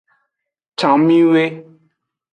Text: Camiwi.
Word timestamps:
Camiwi. 0.79 1.45